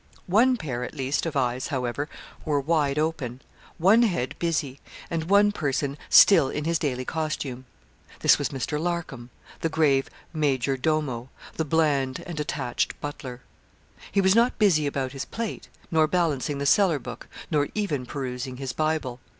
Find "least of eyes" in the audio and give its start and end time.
0.95-1.67